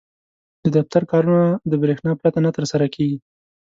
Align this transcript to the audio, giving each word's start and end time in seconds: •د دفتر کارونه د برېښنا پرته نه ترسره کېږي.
•د 0.63 0.65
دفتر 0.77 1.01
کارونه 1.11 1.45
د 1.71 1.73
برېښنا 1.81 2.11
پرته 2.21 2.39
نه 2.45 2.51
ترسره 2.57 2.87
کېږي. 2.95 3.17